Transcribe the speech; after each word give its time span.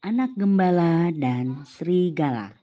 Anak 0.00 0.32
Gembala 0.32 1.12
dan 1.12 1.60
Serigala 1.68 2.56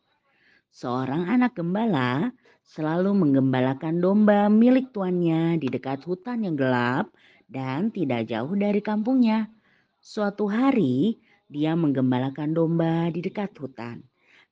Seorang 0.74 1.30
anak 1.30 1.54
gembala 1.54 2.34
selalu 2.66 3.14
menggembalakan 3.14 4.02
domba 4.02 4.50
milik 4.50 4.90
tuannya 4.90 5.62
di 5.62 5.70
dekat 5.70 6.02
hutan 6.10 6.50
yang 6.50 6.58
gelap 6.58 7.14
dan 7.46 7.94
tidak 7.94 8.26
jauh 8.26 8.58
dari 8.58 8.82
kampungnya. 8.82 9.54
Suatu 10.02 10.50
hari, 10.50 11.22
dia 11.46 11.78
menggembalakan 11.78 12.58
domba 12.58 13.14
di 13.14 13.22
dekat 13.22 13.54
hutan. 13.62 14.02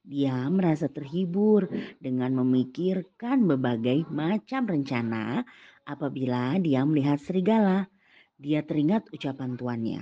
Dia 0.06 0.46
merasa 0.54 0.86
terhibur 0.94 1.66
dengan 1.98 2.38
memikirkan 2.38 3.50
berbagai 3.50 4.06
macam 4.14 4.70
rencana 4.70 5.42
apabila 5.90 6.54
dia 6.62 6.86
melihat 6.86 7.18
serigala. 7.18 7.90
Dia 8.36 8.62
teringat 8.64 9.08
ucapan 9.16 9.56
tuannya. 9.56 10.02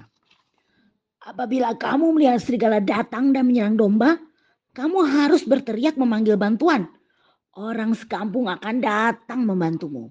Apabila 1.23 1.71
kamu 1.77 2.17
melihat 2.19 2.41
serigala 2.43 2.83
datang 2.83 3.31
dan 3.31 3.47
menyerang 3.47 3.79
domba, 3.79 4.19
kamu 4.75 5.05
harus 5.05 5.45
berteriak 5.45 5.95
memanggil 5.95 6.35
bantuan. 6.35 6.89
Orang 7.53 7.93
sekampung 7.93 8.49
akan 8.49 8.81
datang 8.81 9.45
membantumu. 9.45 10.09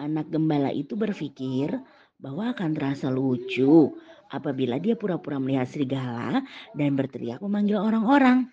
Anak 0.00 0.32
gembala 0.32 0.72
itu 0.72 0.96
berpikir 0.96 1.76
bahwa 2.16 2.56
akan 2.56 2.72
terasa 2.72 3.12
lucu 3.12 3.92
apabila 4.32 4.80
dia 4.80 4.96
pura-pura 4.96 5.36
melihat 5.36 5.68
serigala 5.68 6.40
dan 6.72 6.96
berteriak 6.96 7.44
memanggil 7.44 7.76
orang-orang. 7.76 8.48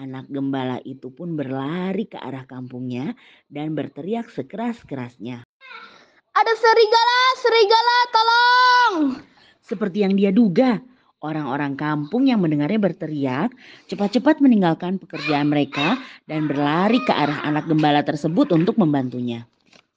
Anak 0.00 0.32
gembala 0.32 0.80
itu 0.86 1.12
pun 1.12 1.36
berlari 1.36 2.08
ke 2.08 2.16
arah 2.16 2.48
kampungnya 2.48 3.12
dan 3.52 3.76
berteriak 3.76 4.32
sekeras-kerasnya. 4.32 5.44
Ada 6.30 6.52
serigala, 6.54 7.20
serigala, 7.42 7.96
tolong! 8.14 8.94
Seperti 9.60 10.06
yang 10.06 10.14
dia 10.14 10.30
duga, 10.30 10.78
orang-orang 11.20 11.74
kampung 11.74 12.30
yang 12.30 12.38
mendengarnya 12.38 12.78
berteriak 12.78 13.50
cepat-cepat 13.90 14.38
meninggalkan 14.38 15.02
pekerjaan 15.02 15.50
mereka 15.50 15.98
dan 16.30 16.46
berlari 16.46 17.02
ke 17.02 17.10
arah 17.10 17.42
anak 17.42 17.66
gembala 17.66 18.06
tersebut 18.06 18.50
untuk 18.54 18.78
membantunya. 18.78 19.42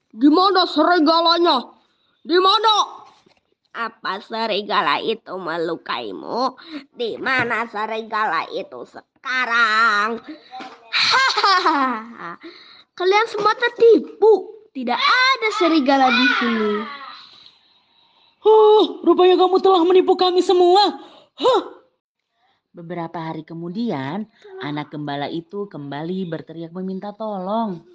Di 0.09 0.29
mana 0.29 0.65
serigalanya? 0.65 1.69
Di 2.25 2.37
mana? 2.37 2.73
Apa 3.73 4.21
serigala 4.21 5.01
itu 5.01 5.33
melukaimu? 5.33 6.53
Di 6.93 7.17
mana 7.17 7.65
serigala 7.69 8.45
itu 8.53 8.85
sekarang? 8.89 10.21
Hahaha. 10.93 12.37
Kalian 12.93 13.27
semua 13.29 13.53
tertipu. 13.57 14.62
Tidak 14.73 14.97
ada 14.97 15.49
serigala 15.61 16.09
di 16.09 16.27
sini. 16.41 16.73
Oh, 18.41 19.05
rupanya 19.05 19.37
kamu 19.37 19.61
telah 19.61 19.85
menipu 19.85 20.17
kami 20.17 20.41
semua. 20.41 20.97
Huh. 21.37 21.85
Beberapa 22.73 23.21
hari 23.21 23.45
kemudian, 23.45 24.25
anak 24.65 24.89
gembala 24.89 25.29
itu 25.29 25.69
kembali 25.69 26.25
berteriak 26.25 26.73
meminta 26.73 27.13
tolong. 27.13 27.85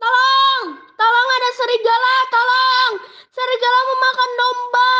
Tolong, 0.00 0.64
tolong 0.96 1.28
ada 1.28 1.50
serigala, 1.52 2.14
tolong. 2.32 2.92
Serigala 3.28 3.80
memakan 3.84 4.30
domba. 4.40 4.96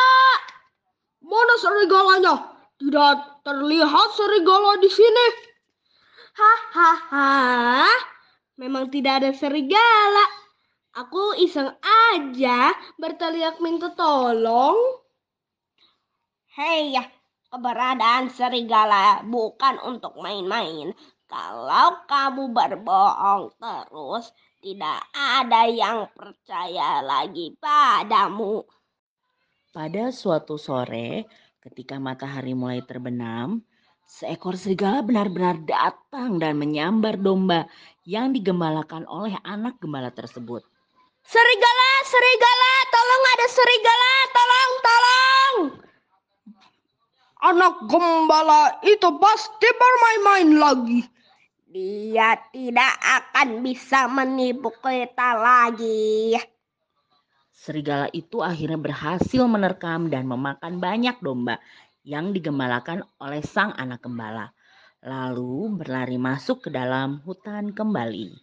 Mana 1.24 1.54
serigalanya? 1.56 2.34
Tidak 2.76 3.16
terlihat 3.48 4.08
serigala 4.12 4.76
di 4.76 4.92
sini. 4.92 5.26
Hahaha, 6.36 7.88
memang 8.60 8.92
tidak 8.92 9.24
ada 9.24 9.32
serigala. 9.32 10.39
Aku 10.90 11.38
iseng 11.38 11.70
aja 11.78 12.74
berteriak 12.98 13.62
minta 13.62 13.94
tolong. 13.94 14.74
Hei, 16.50 16.98
ya, 16.98 17.06
keberadaan 17.46 18.26
serigala 18.34 19.22
bukan 19.22 19.78
untuk 19.86 20.18
main-main. 20.18 20.90
Kalau 21.30 22.02
kamu 22.10 22.50
berbohong 22.50 23.54
terus, 23.54 24.34
tidak 24.58 24.98
ada 25.14 25.70
yang 25.70 26.10
percaya 26.10 26.98
lagi 27.06 27.54
padamu. 27.62 28.66
Pada 29.70 30.10
suatu 30.10 30.58
sore, 30.58 31.30
ketika 31.62 32.02
matahari 32.02 32.50
mulai 32.58 32.82
terbenam, 32.82 33.62
seekor 34.10 34.58
serigala 34.58 35.06
benar-benar 35.06 35.62
datang 35.62 36.42
dan 36.42 36.58
menyambar 36.58 37.14
domba 37.14 37.70
yang 38.02 38.34
digembalakan 38.34 39.06
oleh 39.06 39.38
anak 39.46 39.78
gembala 39.78 40.10
tersebut. 40.10 40.66
Serigala, 41.30 41.90
serigala, 42.10 42.72
tolong 42.90 43.22
ada 43.22 43.46
serigala, 43.46 44.14
tolong, 44.34 44.72
tolong. 44.82 45.54
Anak 47.38 47.74
gembala 47.86 48.82
itu 48.82 49.08
pasti 49.14 49.68
bermain-main 49.78 50.50
lagi. 50.58 51.00
Dia 51.70 52.34
tidak 52.50 52.98
akan 52.98 53.62
bisa 53.62 54.10
menipu 54.10 54.74
kita 54.82 55.38
lagi. 55.38 56.34
Serigala 57.54 58.10
itu 58.10 58.42
akhirnya 58.42 58.82
berhasil 58.82 59.46
menerkam 59.46 60.10
dan 60.10 60.26
memakan 60.26 60.82
banyak 60.82 61.14
domba 61.22 61.62
yang 62.02 62.34
digembalakan 62.34 63.06
oleh 63.22 63.46
sang 63.46 63.70
anak 63.78 64.02
gembala. 64.02 64.50
Lalu 65.06 65.78
berlari 65.78 66.18
masuk 66.18 66.66
ke 66.66 66.74
dalam 66.74 67.22
hutan 67.22 67.70
kembali. 67.70 68.34